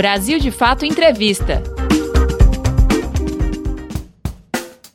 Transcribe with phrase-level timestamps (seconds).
[0.00, 1.62] Brasil de Fato Entrevista.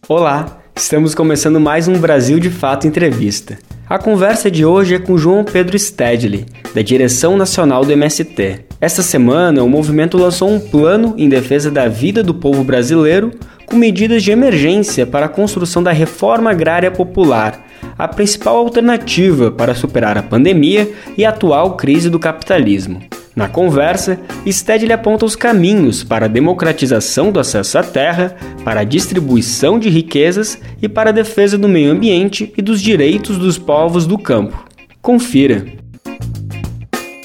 [0.09, 3.60] Olá, estamos começando mais um Brasil de Fato Entrevista.
[3.88, 8.65] A conversa de hoje é com João Pedro Stedley, da direção nacional do MST.
[8.81, 13.29] Esta semana, o movimento lançou um plano em defesa da vida do povo brasileiro
[13.67, 17.63] com medidas de emergência para a construção da reforma agrária popular,
[17.95, 23.03] a principal alternativa para superar a pandemia e a atual crise do capitalismo.
[23.36, 24.17] Na conversa,
[24.47, 29.89] Stedley aponta os caminhos para a democratização do acesso à terra, para a distribuição de
[29.89, 34.66] riquezas e para a defesa do meio ambiente e dos direitos dos povos do campo.
[35.02, 35.66] Confira.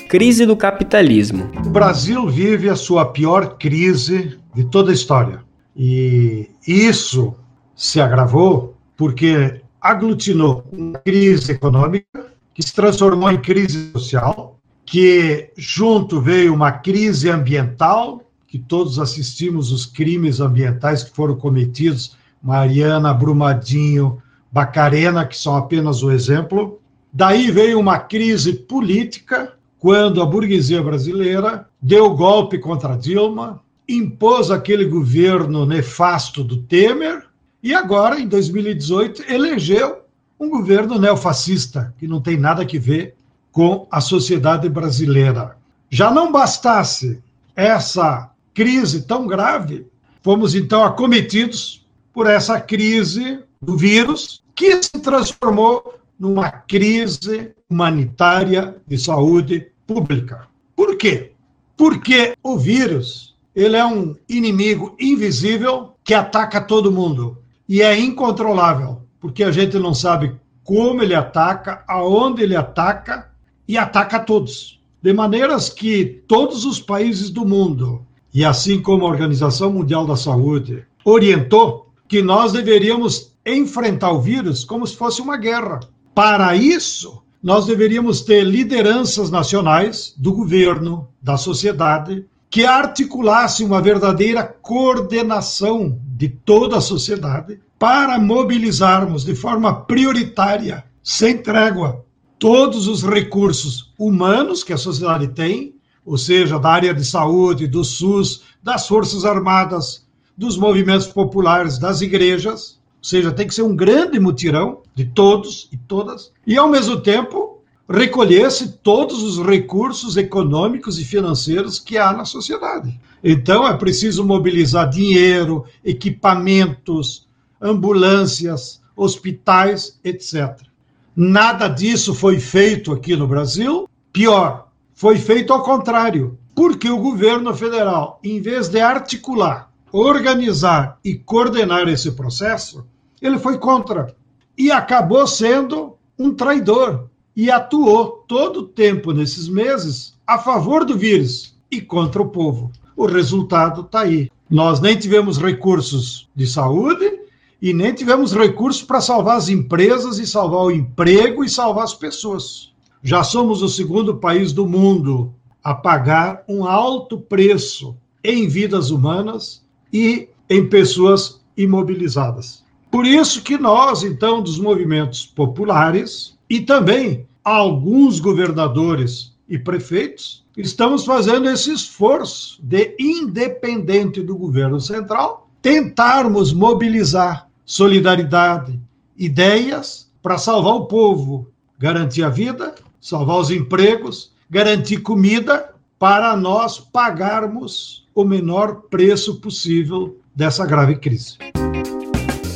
[0.08, 1.48] Crise do capitalismo.
[1.64, 5.44] O Brasil vive a sua pior crise de toda a história.
[5.76, 7.36] E isso
[7.76, 14.59] se agravou porque aglutinou uma crise econômica que se transformou em crise social
[14.90, 22.16] que junto veio uma crise ambiental, que todos assistimos os crimes ambientais que foram cometidos,
[22.42, 26.80] Mariana, Brumadinho, Bacarena, que são apenas o exemplo.
[27.12, 34.86] Daí veio uma crise política, quando a burguesia brasileira deu golpe contra Dilma, impôs aquele
[34.86, 37.26] governo nefasto do Temer,
[37.62, 40.00] e agora, em 2018, elegeu
[40.38, 43.14] um governo neofascista, que não tem nada a ver
[43.60, 45.58] com a sociedade brasileira.
[45.90, 47.22] Já não bastasse
[47.54, 49.86] essa crise tão grave,
[50.22, 58.96] fomos então acometidos por essa crise do vírus, que se transformou numa crise humanitária de
[58.96, 60.48] saúde pública.
[60.74, 61.32] Por quê?
[61.76, 67.36] Porque o vírus, ele é um inimigo invisível que ataca todo mundo
[67.68, 70.34] e é incontrolável, porque a gente não sabe
[70.64, 73.29] como ele ataca, aonde ele ataca
[73.70, 74.80] e ataca todos.
[75.00, 78.04] De maneiras que todos os países do mundo,
[78.34, 84.64] e assim como a Organização Mundial da Saúde, orientou que nós deveríamos enfrentar o vírus
[84.64, 85.78] como se fosse uma guerra.
[86.12, 94.42] Para isso, nós deveríamos ter lideranças nacionais do governo, da sociedade, que articulasse uma verdadeira
[94.42, 102.04] coordenação de toda a sociedade para mobilizarmos de forma prioritária, sem trégua,
[102.40, 105.74] todos os recursos humanos que a sociedade tem,
[106.06, 112.00] ou seja, da área de saúde, do SUS, das Forças Armadas, dos movimentos populares, das
[112.00, 116.66] igrejas, ou seja, tem que ser um grande mutirão de todos e todas, e ao
[116.66, 122.98] mesmo tempo recolhesse todos os recursos econômicos e financeiros que há na sociedade.
[123.22, 127.28] Então é preciso mobilizar dinheiro, equipamentos,
[127.60, 130.69] ambulâncias, hospitais, etc.
[131.14, 133.88] Nada disso foi feito aqui no Brasil.
[134.12, 141.14] Pior, foi feito ao contrário, porque o governo federal, em vez de articular, organizar e
[141.14, 142.86] coordenar esse processo,
[143.20, 144.14] ele foi contra
[144.56, 150.96] e acabou sendo um traidor e atuou todo o tempo nesses meses a favor do
[150.96, 152.70] vírus e contra o povo.
[152.96, 154.30] O resultado está aí.
[154.48, 157.19] Nós nem tivemos recursos de saúde,
[157.60, 161.94] e nem tivemos recursos para salvar as empresas e salvar o emprego e salvar as
[161.94, 162.72] pessoas.
[163.02, 169.62] Já somos o segundo país do mundo a pagar um alto preço em vidas humanas
[169.92, 172.64] e em pessoas imobilizadas.
[172.90, 181.04] Por isso que nós, então, dos movimentos populares e também alguns governadores e prefeitos, estamos
[181.04, 188.80] fazendo esse esforço de, independente do governo central, tentarmos mobilizar solidariedade,
[189.16, 196.80] ideias para salvar o povo, garantir a vida, salvar os empregos, garantir comida para nós
[196.80, 201.38] pagarmos o menor preço possível dessa grave crise.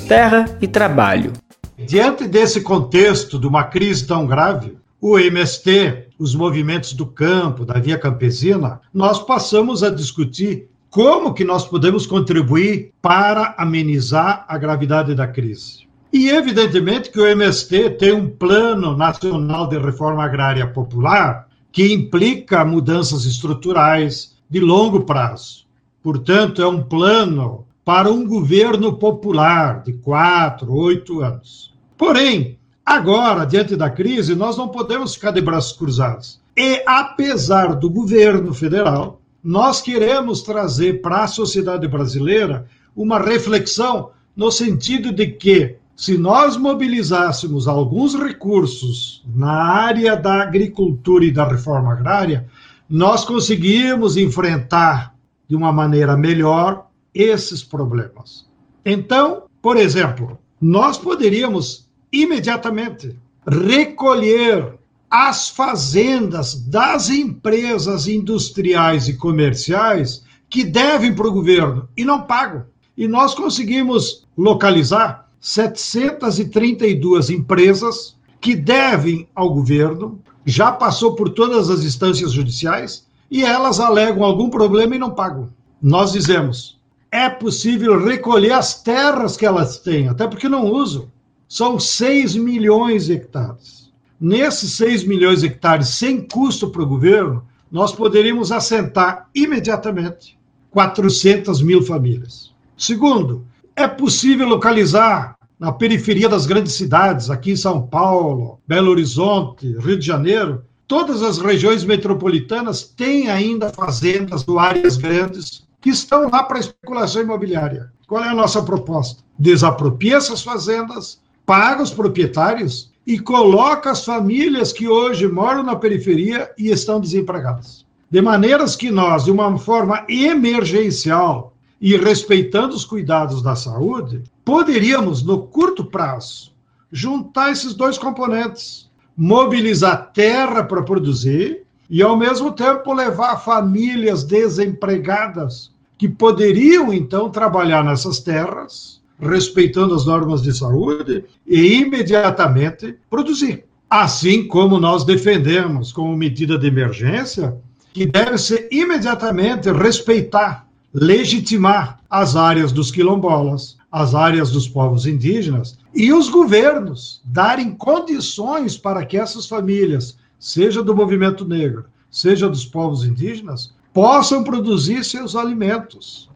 [0.09, 1.33] Terra e trabalho.
[1.79, 7.79] Diante desse contexto de uma crise tão grave, o MST, os movimentos do campo, da
[7.79, 15.13] via campesina, nós passamos a discutir como que nós podemos contribuir para amenizar a gravidade
[15.13, 15.89] da crise?
[16.13, 22.65] E, evidentemente, que o MST tem um plano nacional de reforma agrária popular que implica
[22.65, 25.67] mudanças estruturais de longo prazo.
[26.01, 31.75] Portanto, é um plano para um governo popular de quatro, oito anos.
[31.99, 32.57] Porém,
[32.87, 36.41] agora, diante da crise, nós não podemos ficar de braços cruzados.
[36.57, 44.51] E, apesar do governo federal nós queremos trazer para a sociedade brasileira uma reflexão no
[44.51, 51.93] sentido de que, se nós mobilizássemos alguns recursos na área da agricultura e da reforma
[51.93, 52.49] agrária,
[52.89, 55.15] nós conseguíamos enfrentar
[55.47, 58.49] de uma maneira melhor esses problemas.
[58.85, 63.15] Então, por exemplo, nós poderíamos imediatamente
[63.47, 64.79] recolher
[65.17, 72.65] as fazendas das empresas industriais e comerciais que devem para o governo e não pagam.
[72.97, 81.85] E nós conseguimos localizar 732 empresas que devem ao governo, já passou por todas as
[81.85, 85.49] instâncias judiciais e elas alegam algum problema e não pagam.
[85.81, 86.81] Nós dizemos,
[87.13, 91.09] é possível recolher as terras que elas têm, até porque não usam.
[91.49, 93.84] São 6 milhões de hectares.
[94.21, 100.39] Nesses 6 milhões de hectares, sem custo para o governo, nós poderíamos assentar imediatamente
[100.71, 102.53] 400 mil famílias.
[102.77, 103.45] Segundo,
[103.75, 109.99] é possível localizar na periferia das grandes cidades, aqui em São Paulo, Belo Horizonte, Rio
[109.99, 116.43] de Janeiro, todas as regiões metropolitanas têm ainda fazendas ou áreas grandes que estão lá
[116.43, 117.93] para especulação imobiliária.
[118.07, 119.23] Qual é a nossa proposta?
[119.39, 126.51] Desapropria essas fazendas, paga os proprietários e coloca as famílias que hoje moram na periferia
[126.57, 127.85] e estão desempregadas.
[128.11, 135.23] De maneiras que nós, de uma forma emergencial e respeitando os cuidados da saúde, poderíamos,
[135.23, 136.53] no curto prazo,
[136.91, 145.73] juntar esses dois componentes, mobilizar terra para produzir e, ao mesmo tempo, levar famílias desempregadas
[145.99, 153.65] que poderiam, então, trabalhar nessas terras respeitando as normas de saúde e imediatamente produzir.
[153.89, 157.57] Assim como nós defendemos, como medida de emergência,
[157.93, 165.79] que deve ser imediatamente respeitar, legitimar as áreas dos quilombolas, as áreas dos povos indígenas
[165.95, 172.65] e os governos darem condições para que essas famílias, seja do movimento negro, seja dos
[172.65, 176.29] povos indígenas, possam produzir seus alimentos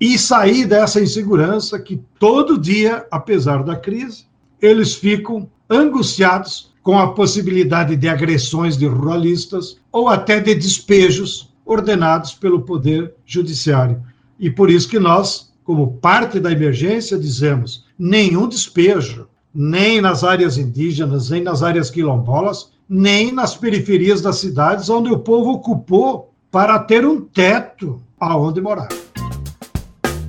[0.00, 4.24] e sair dessa insegurança que todo dia, apesar da crise,
[4.60, 12.32] eles ficam angustiados com a possibilidade de agressões de ruralistas ou até de despejos ordenados
[12.32, 14.02] pelo poder judiciário.
[14.38, 20.56] E por isso que nós, como parte da emergência, dizemos: nenhum despejo, nem nas áreas
[20.56, 26.78] indígenas, nem nas áreas quilombolas, nem nas periferias das cidades onde o povo ocupou para
[26.78, 28.88] ter um teto aonde morar.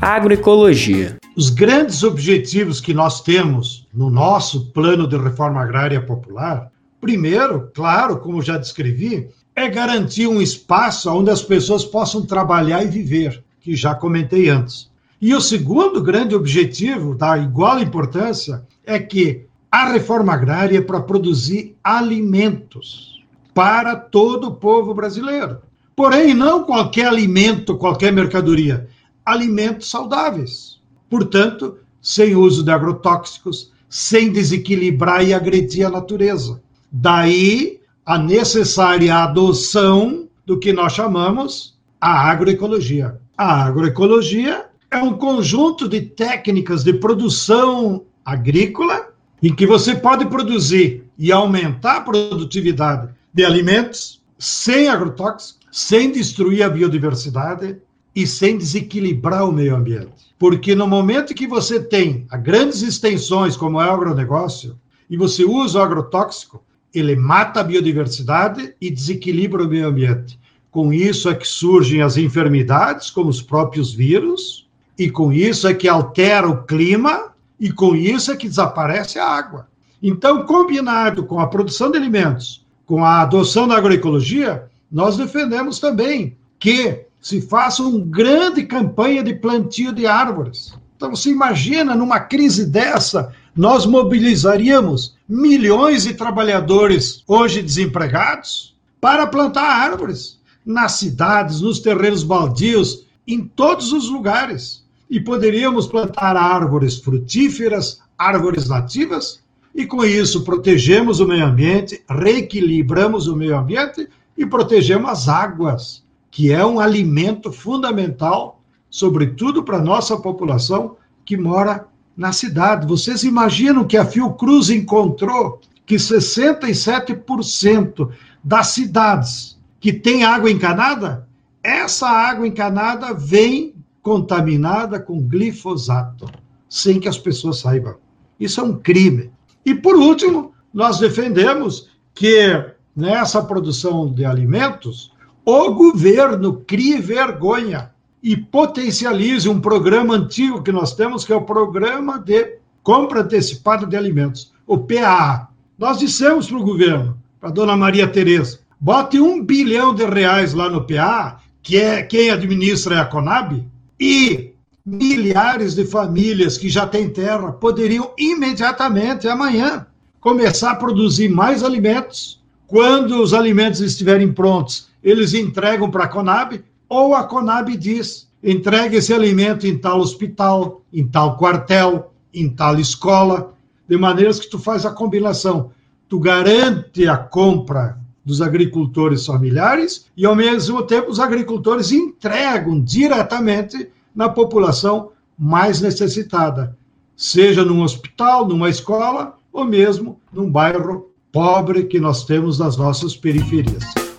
[0.02, 1.18] Agroecologia.
[1.38, 8.18] Os grandes objetivos que nós temos no nosso plano de reforma agrária popular, primeiro, claro,
[8.18, 13.76] como já descrevi, é garantir um espaço onde as pessoas possam trabalhar e viver, que
[13.76, 14.90] já comentei antes.
[15.22, 21.00] E o segundo grande objetivo, da igual importância, é que a reforma agrária é para
[21.00, 23.24] produzir alimentos
[23.54, 25.60] para todo o povo brasileiro.
[25.96, 28.90] Porém, não qualquer alimento, qualquer mercadoria
[29.26, 30.80] alimentos saudáveis.
[31.10, 36.62] Portanto, sem uso de agrotóxicos, sem desequilibrar e agredir a natureza.
[36.92, 43.20] Daí a necessária adoção do que nós chamamos a agroecologia.
[43.38, 49.10] A agroecologia é um conjunto de técnicas de produção agrícola
[49.42, 56.64] em que você pode produzir e aumentar a produtividade de alimentos sem agrotóxicos, sem destruir
[56.64, 57.78] a biodiversidade,
[58.16, 60.32] e sem desequilibrar o meio ambiente.
[60.38, 64.78] Porque no momento que você tem grandes extensões, como é o agronegócio,
[65.10, 66.64] e você usa o agrotóxico,
[66.94, 70.40] ele mata a biodiversidade e desequilibra o meio ambiente.
[70.70, 75.74] Com isso é que surgem as enfermidades, como os próprios vírus, e com isso é
[75.74, 79.68] que altera o clima, e com isso é que desaparece a água.
[80.02, 86.36] Então, combinado com a produção de alimentos, com a adoção da agroecologia, nós defendemos também
[86.60, 90.74] que se faça uma grande campanha de plantio de árvores.
[90.98, 99.64] Então, você imagina, numa crise dessa, nós mobilizaríamos milhões de trabalhadores hoje desempregados para plantar
[99.64, 104.84] árvores nas cidades, nos terrenos baldios, em todos os lugares.
[105.10, 109.42] E poderíamos plantar árvores frutíferas, árvores nativas,
[109.76, 116.04] e com isso protegemos o meio ambiente, reequilibramos o meio ambiente e protegemos as águas
[116.32, 118.60] que é um alimento fundamental,
[118.90, 120.96] sobretudo para a nossa população
[121.26, 121.86] que mora
[122.16, 122.88] na cidade.
[122.88, 128.10] Vocês imaginam que a Fiocruz encontrou que 67%
[128.44, 131.28] das cidades que têm água encanada,
[131.62, 136.26] essa água encanada vem contaminada com glifosato,
[136.70, 137.96] sem que as pessoas saibam.
[138.40, 139.32] Isso é um crime.
[139.66, 145.12] E por último, nós defendemos que nessa produção de alimentos
[145.46, 151.42] o governo crie vergonha e potencialize um programa antigo que nós temos, que é o
[151.42, 155.48] Programa de Compra Antecipada de Alimentos, o PAA.
[155.78, 160.54] Nós dissemos para o governo, para a dona Maria Tereza, bote um bilhão de reais
[160.54, 163.66] lá no PA, que é quem administra é a Conab,
[164.00, 164.54] e
[164.86, 169.86] milhares de famílias que já têm terra poderiam imediatamente, amanhã,
[170.20, 172.42] começar a produzir mais alimentos.
[172.68, 178.98] Quando os alimentos estiverem prontos, eles entregam para a Conab, ou a Conab diz: entregue
[178.98, 183.54] esse alimento em tal hospital, em tal quartel, em tal escola,
[183.88, 185.72] de maneiras que tu faz a combinação.
[186.08, 193.90] Tu garante a compra dos agricultores familiares e, ao mesmo tempo, os agricultores entregam diretamente
[194.14, 196.78] na população mais necessitada,
[197.16, 203.16] seja num hospital, numa escola ou mesmo num bairro pobre que nós temos nas nossas
[203.16, 204.11] periferias.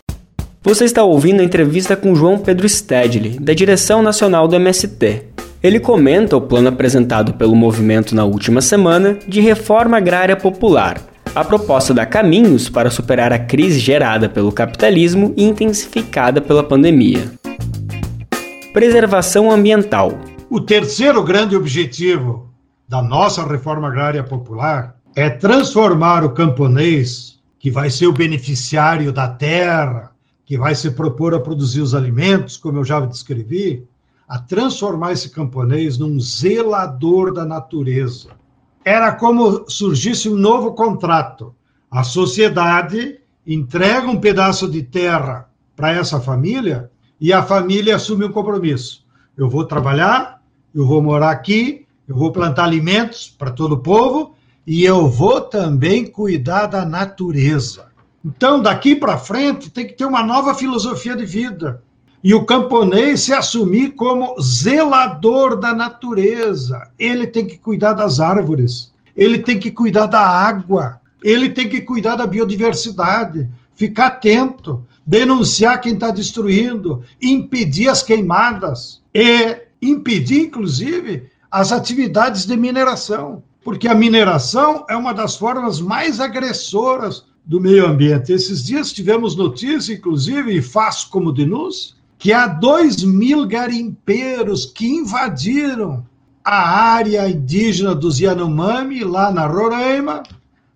[0.65, 5.25] Você está ouvindo a entrevista com João Pedro Stedley, da direção nacional do MST.
[5.61, 11.01] Ele comenta o plano apresentado pelo movimento na última semana de reforma agrária popular.
[11.35, 17.33] A proposta dá caminhos para superar a crise gerada pelo capitalismo e intensificada pela pandemia.
[18.73, 20.17] Preservação ambiental.
[20.49, 22.49] O terceiro grande objetivo
[22.89, 29.27] da nossa reforma agrária popular é transformar o camponês, que vai ser o beneficiário da
[29.27, 30.12] terra,
[30.53, 33.89] que vai se propor a produzir os alimentos, como eu já descrevi,
[34.29, 38.29] a transformar esse camponês num zelador da natureza.
[38.85, 41.55] Era como surgisse um novo contrato.
[41.91, 48.31] A sociedade entrega um pedaço de terra para essa família e a família assume um
[48.31, 49.07] compromisso.
[49.35, 50.43] Eu vou trabalhar,
[50.75, 54.35] eu vou morar aqui, eu vou plantar alimentos para todo o povo
[54.67, 57.87] e eu vou também cuidar da natureza.
[58.25, 61.83] Então, daqui para frente, tem que ter uma nova filosofia de vida.
[62.23, 66.89] E o camponês se assumir como zelador da natureza.
[66.97, 71.81] Ele tem que cuidar das árvores, ele tem que cuidar da água, ele tem que
[71.81, 79.03] cuidar da biodiversidade, ficar atento, denunciar quem está destruindo, impedir as queimadas.
[79.13, 86.21] E impedir, inclusive, as atividades de mineração, porque a mineração é uma das formas mais
[86.21, 88.33] agressoras do meio ambiente.
[88.33, 94.87] Esses dias tivemos notícia, inclusive, e faço como denúncia, que há dois mil garimpeiros que
[94.87, 96.07] invadiram
[96.45, 100.23] a área indígena dos Yanomami, lá na Roraima,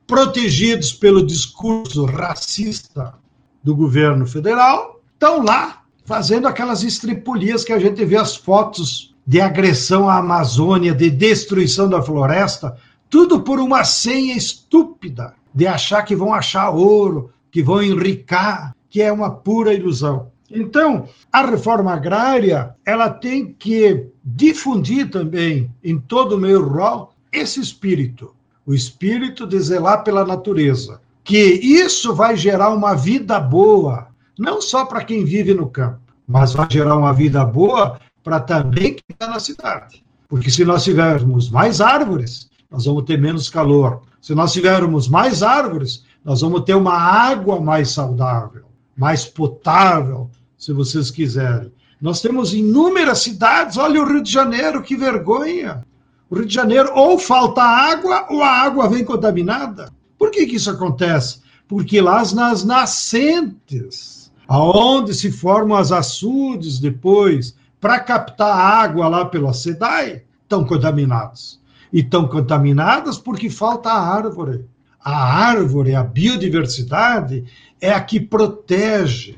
[0.06, 3.14] protegidos pelo discurso racista
[3.62, 9.40] do governo federal, estão lá fazendo aquelas estripulias que a gente vê as fotos de
[9.40, 12.76] agressão à Amazônia, de destruição da floresta,
[13.11, 19.00] tudo por uma senha estúpida de achar que vão achar ouro, que vão enricar, que
[19.00, 20.30] é uma pura ilusão.
[20.50, 27.58] Então, a reforma agrária, ela tem que difundir também em todo o meio rural esse
[27.58, 28.34] espírito,
[28.66, 34.08] o espírito de zelar pela natureza, que isso vai gerar uma vida boa,
[34.38, 38.92] não só para quem vive no campo, mas vai gerar uma vida boa para também
[38.94, 40.04] quem está na cidade.
[40.28, 44.02] Porque se nós tivermos mais árvores, nós vamos ter menos calor.
[44.20, 48.64] Se nós tivermos mais árvores, nós vamos ter uma água mais saudável,
[48.96, 51.73] mais potável, se vocês quiserem.
[52.00, 55.82] Nós temos inúmeras cidades, olha o Rio de Janeiro, que vergonha.
[56.28, 59.92] O Rio de Janeiro ou falta água ou a água vem contaminada.
[60.18, 61.40] Por que, que isso acontece?
[61.68, 69.52] Porque lá nas nascentes, aonde se formam as açudes depois, para captar água lá pela
[69.52, 71.61] SEDAI, estão contaminados.
[71.97, 74.67] E estão contaminadas porque falta árvore.
[75.03, 77.45] A árvore, a biodiversidade,
[77.81, 79.35] é a que protege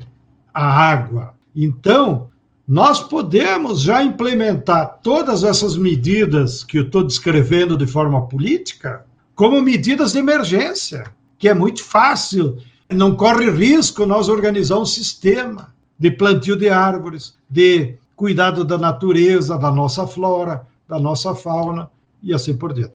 [0.53, 1.33] a água.
[1.55, 2.27] Então,
[2.67, 9.61] nós podemos já implementar todas essas medidas que eu estou descrevendo de forma política como
[9.61, 11.05] medidas de emergência,
[11.37, 12.57] que é muito fácil,
[12.89, 19.57] não corre risco nós organizar um sistema de plantio de árvores, de cuidado da natureza,
[19.57, 21.89] da nossa flora, da nossa fauna
[22.21, 22.93] e assim por diante.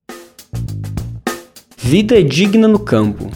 [1.79, 3.31] Vida digna no campo.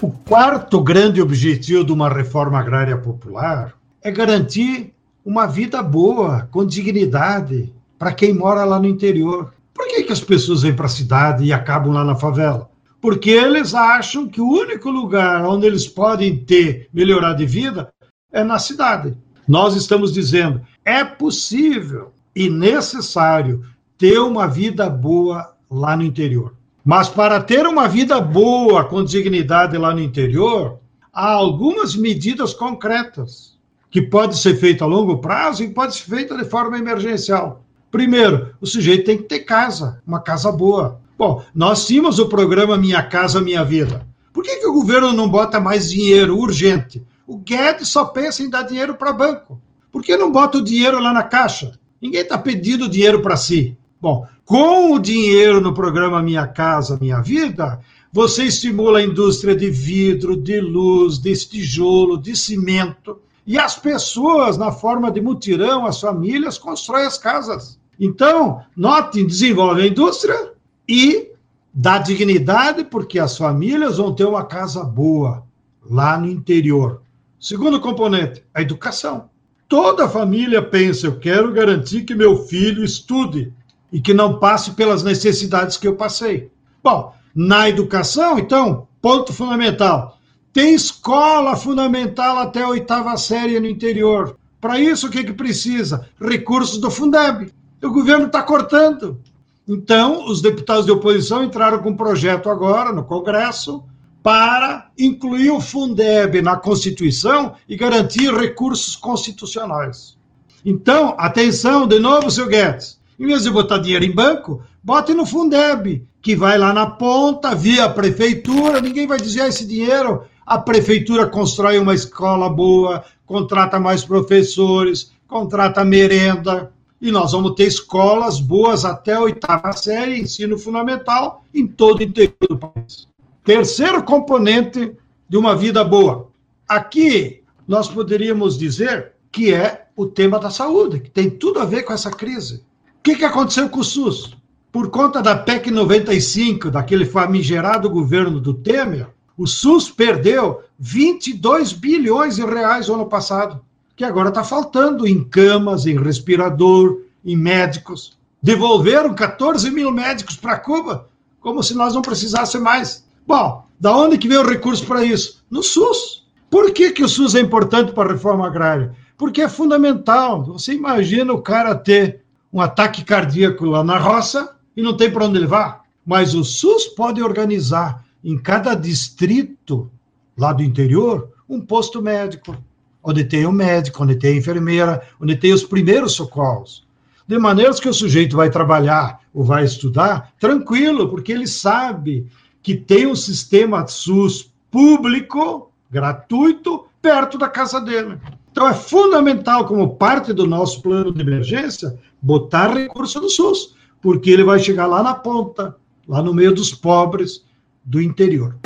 [0.00, 4.94] O quarto grande objetivo de uma reforma agrária popular é garantir
[5.24, 9.52] uma vida boa, com dignidade, para quem mora lá no interior.
[9.74, 12.70] Por que, que as pessoas vêm para a cidade e acabam lá na favela?
[13.00, 17.92] Porque eles acham que o único lugar onde eles podem ter melhorar de vida
[18.32, 19.16] é na cidade.
[19.46, 23.64] Nós estamos dizendo, é possível e necessário
[24.00, 26.54] ter uma vida boa lá no interior.
[26.82, 30.78] Mas para ter uma vida boa, com dignidade lá no interior,
[31.12, 33.58] há algumas medidas concretas
[33.90, 37.62] que pode ser feito a longo prazo e pode ser feito de forma emergencial.
[37.90, 40.98] Primeiro, o sujeito tem que ter casa, uma casa boa.
[41.18, 44.06] Bom, nós tínhamos o programa Minha Casa Minha Vida.
[44.32, 47.04] Por que, que o governo não bota mais dinheiro urgente?
[47.26, 49.60] O Guedes só pensa em dar dinheiro para banco.
[49.92, 51.78] Por que não bota o dinheiro lá na caixa?
[52.00, 53.76] Ninguém está pedindo dinheiro para si.
[54.00, 57.78] Bom, com o dinheiro no programa Minha Casa Minha Vida,
[58.10, 63.20] você estimula a indústria de vidro, de luz, de tijolo, de cimento.
[63.46, 67.78] E as pessoas, na forma de mutirão, as famílias, constroem as casas.
[67.98, 70.52] Então, notem, desenvolve a indústria
[70.88, 71.32] e
[71.72, 75.44] dá dignidade, porque as famílias vão ter uma casa boa
[75.88, 77.02] lá no interior.
[77.38, 79.28] Segundo componente, a educação.
[79.68, 83.52] Toda família pensa: eu quero garantir que meu filho estude
[83.92, 86.50] e que não passe pelas necessidades que eu passei.
[86.82, 90.18] Bom, na educação, então, ponto fundamental.
[90.52, 94.36] Tem escola fundamental até a oitava série no interior.
[94.60, 96.08] Para isso, o que, que precisa?
[96.20, 97.52] Recursos do Fundeb.
[97.82, 99.20] O governo está cortando.
[99.66, 103.84] Então, os deputados de oposição entraram com um projeto agora no Congresso
[104.22, 110.18] para incluir o Fundeb na Constituição e garantir recursos constitucionais.
[110.64, 115.26] Então, atenção, de novo, seu Guedes, em vez de botar dinheiro em banco, bote no
[115.26, 120.56] Fundeb, que vai lá na ponta, via prefeitura, ninguém vai dizer ah, esse dinheiro, a
[120.56, 128.40] prefeitura constrói uma escola boa, contrata mais professores, contrata merenda, e nós vamos ter escolas
[128.40, 133.06] boas até a oitava série, ensino fundamental, em todo o interior do país.
[133.44, 134.96] Terceiro componente
[135.28, 136.28] de uma vida boa.
[136.66, 141.82] Aqui nós poderíamos dizer que é o tema da saúde, que tem tudo a ver
[141.82, 142.64] com essa crise.
[143.00, 144.36] O que, que aconteceu com o SUS?
[144.70, 152.36] Por conta da PEC 95, daquele famigerado governo do Temer, o SUS perdeu 22 bilhões
[152.36, 153.64] de reais no ano passado,
[153.96, 158.18] que agora está faltando em camas, em respirador, em médicos.
[158.42, 161.08] Devolveram 14 mil médicos para Cuba,
[161.40, 163.06] como se nós não precisássemos mais.
[163.26, 165.42] Bom, da onde que vem o recurso para isso?
[165.50, 166.26] No SUS.
[166.50, 168.94] Por que, que o SUS é importante para a reforma agrária?
[169.16, 170.44] Porque é fundamental.
[170.44, 172.19] Você imagina o cara ter
[172.52, 175.82] um ataque cardíaco lá na roça e não tem para onde levar.
[176.04, 179.90] Mas o SUS pode organizar em cada distrito
[180.36, 182.56] lá do interior um posto médico,
[183.02, 186.86] onde tem o médico, onde tem a enfermeira, onde tem os primeiros socorros.
[187.26, 192.26] De maneira que o sujeito vai trabalhar ou vai estudar tranquilo, porque ele sabe
[192.62, 198.18] que tem um sistema SUS público, gratuito, perto da casa dele.
[198.60, 204.28] Então é fundamental, como parte do nosso plano de emergência, botar recurso no SUS, porque
[204.28, 205.74] ele vai chegar lá na ponta,
[206.06, 207.42] lá no meio dos pobres
[207.82, 208.58] do interior.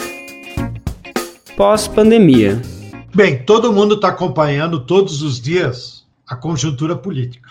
[1.57, 2.61] Pós-pandemia.
[3.15, 7.49] Bem, todo mundo está acompanhando todos os dias a conjuntura política.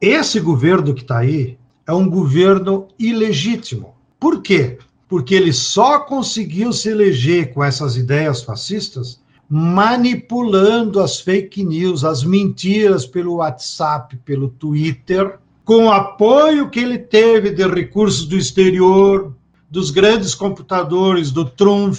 [0.00, 3.94] Esse governo que está aí é um governo ilegítimo.
[4.18, 4.78] Por quê?
[5.14, 12.24] porque ele só conseguiu se eleger com essas ideias fascistas manipulando as fake news, as
[12.24, 19.34] mentiras pelo WhatsApp, pelo Twitter, com o apoio que ele teve de recursos do exterior,
[19.70, 21.96] dos grandes computadores do Trump,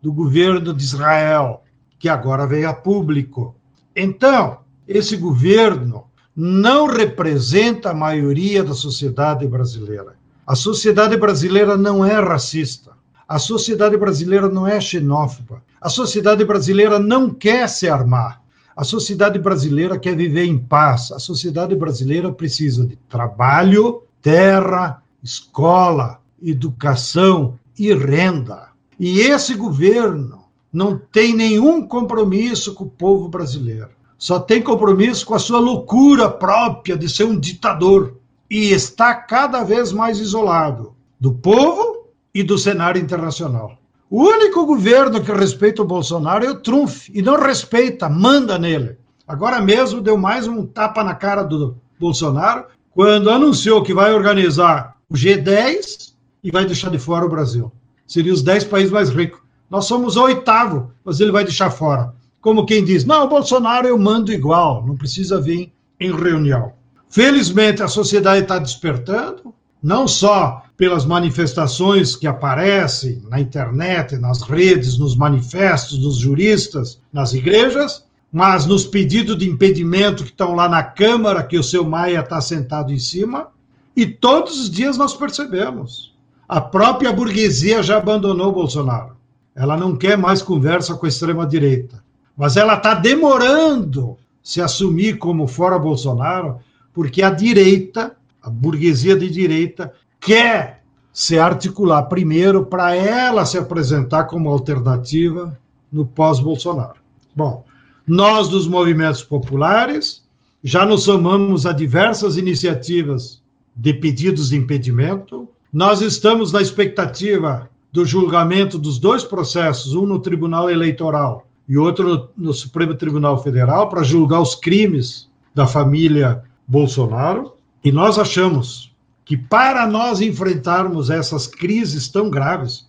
[0.00, 1.62] do governo de Israel,
[1.98, 3.54] que agora veio a público.
[3.94, 10.16] Então, esse governo não representa a maioria da sociedade brasileira.
[10.46, 12.92] A sociedade brasileira não é racista.
[13.28, 15.62] A sociedade brasileira não é xenófoba.
[15.82, 18.40] A sociedade brasileira não quer se armar.
[18.76, 21.10] A sociedade brasileira quer viver em paz.
[21.10, 28.68] A sociedade brasileira precisa de trabalho, terra, escola, educação e renda.
[28.96, 33.90] E esse governo não tem nenhum compromisso com o povo brasileiro.
[34.16, 38.18] Só tem compromisso com a sua loucura própria de ser um ditador
[38.48, 43.81] e está cada vez mais isolado do povo e do cenário internacional.
[44.12, 48.98] O único governo que respeita o Bolsonaro é o Trump, e não respeita, manda nele.
[49.26, 54.98] Agora mesmo deu mais um tapa na cara do Bolsonaro quando anunciou que vai organizar
[55.08, 56.12] o G10
[56.44, 57.72] e vai deixar de fora o Brasil.
[58.06, 59.40] Seria os 10 países mais ricos.
[59.70, 62.12] Nós somos o oitavo, mas ele vai deixar fora.
[62.38, 66.74] Como quem diz, não, o Bolsonaro eu mando igual, não precisa vir em reunião.
[67.08, 74.98] Felizmente, a sociedade está despertando, não só pelas manifestações que aparecem na internet, nas redes,
[74.98, 80.82] nos manifestos dos juristas, nas igrejas, mas nos pedidos de impedimento que estão lá na
[80.82, 83.46] Câmara, que o seu Maia está sentado em cima,
[83.94, 86.16] e todos os dias nós percebemos.
[86.48, 89.16] A própria burguesia já abandonou Bolsonaro.
[89.54, 92.02] Ela não quer mais conversa com a extrema-direita.
[92.36, 96.58] Mas ela está demorando se assumir como fora Bolsonaro,
[96.92, 100.82] porque a direita, a burguesia de direita, quer
[101.12, 105.58] se articular primeiro para ela se apresentar como alternativa
[105.92, 106.94] no pós-Bolsonaro.
[107.34, 107.64] Bom,
[108.06, 110.22] nós dos movimentos populares
[110.64, 113.42] já nos somamos a diversas iniciativas
[113.74, 115.48] de pedidos de impedimento.
[115.72, 122.30] Nós estamos na expectativa do julgamento dos dois processos, um no Tribunal Eleitoral e outro
[122.36, 127.54] no Supremo Tribunal Federal, para julgar os crimes da família Bolsonaro.
[127.84, 128.91] E nós achamos
[129.24, 132.86] que para nós enfrentarmos essas crises tão graves,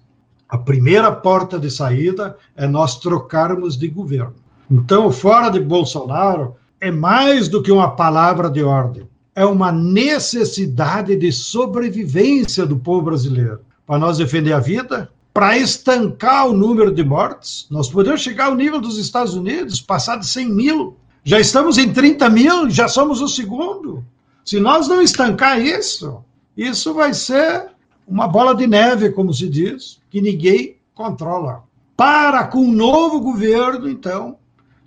[0.50, 4.36] a primeira porta de saída é nós trocarmos de governo.
[4.70, 11.16] Então, fora de Bolsonaro, é mais do que uma palavra de ordem, é uma necessidade
[11.16, 13.62] de sobrevivência do povo brasileiro.
[13.86, 18.56] Para nós defender a vida, para estancar o número de mortes, nós podemos chegar ao
[18.56, 20.98] nível dos Estados Unidos, passar de 100 mil.
[21.24, 24.04] Já estamos em 30 mil, já somos o segundo.
[24.44, 26.24] Se nós não estancar isso,
[26.56, 27.68] isso vai ser
[28.06, 31.64] uma bola de neve, como se diz, que ninguém controla.
[31.96, 34.38] Para com o novo governo, então,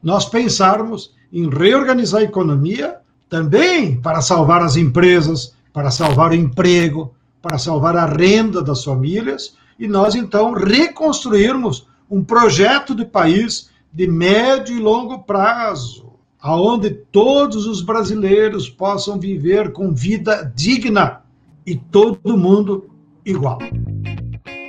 [0.03, 2.99] nós pensarmos em reorganizar a economia,
[3.31, 9.57] também para salvar as empresas, para salvar o emprego, para salvar a renda das famílias,
[9.79, 16.07] e nós, então, reconstruirmos um projeto de país de médio e longo prazo
[16.41, 21.23] aonde todos os brasileiros possam viver com vida digna
[21.67, 22.89] e todo mundo
[23.25, 23.59] igual.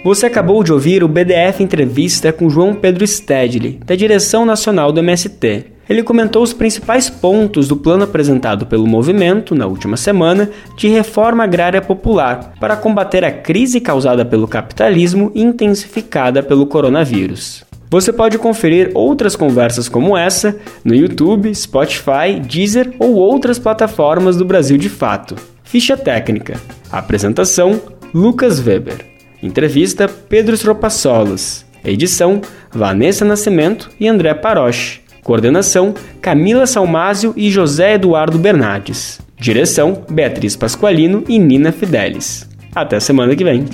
[0.04, 5.00] Você acabou de ouvir o BDF Entrevista com João Pedro Stedley, da direção nacional do
[5.00, 5.66] MST.
[5.90, 11.44] Ele comentou os principais pontos do plano apresentado pelo movimento, na última semana, de reforma
[11.44, 17.67] agrária popular para combater a crise causada pelo capitalismo intensificada pelo coronavírus.
[17.90, 24.44] Você pode conferir outras conversas como essa no YouTube, Spotify, Deezer ou outras plataformas do
[24.44, 25.36] Brasil de Fato.
[25.64, 26.60] Ficha técnica.
[26.92, 27.82] Apresentação:
[28.14, 29.06] Lucas Weber.
[29.42, 31.66] Entrevista: Pedro Stropassolos.
[31.84, 35.00] Edição: Vanessa Nascimento e André Paroche.
[35.24, 39.22] Coordenação: Camila Salmásio e José Eduardo Bernardes.
[39.40, 42.50] Direção: Beatriz Pasqualino e Nina Fidelis.
[42.76, 43.66] Até semana que vem.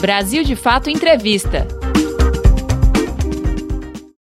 [0.00, 1.85] Brasil de Fato Entrevista.